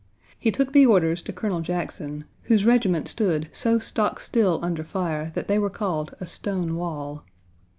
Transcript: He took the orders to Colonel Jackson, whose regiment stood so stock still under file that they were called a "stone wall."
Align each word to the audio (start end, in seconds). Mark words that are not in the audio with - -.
He 0.39 0.49
took 0.49 0.73
the 0.73 0.83
orders 0.87 1.21
to 1.21 1.31
Colonel 1.31 1.61
Jackson, 1.61 2.25
whose 2.45 2.65
regiment 2.65 3.07
stood 3.07 3.49
so 3.51 3.77
stock 3.77 4.19
still 4.19 4.59
under 4.63 4.83
file 4.83 5.29
that 5.35 5.47
they 5.47 5.59
were 5.59 5.69
called 5.69 6.15
a 6.19 6.25
"stone 6.25 6.75
wall." 6.75 7.23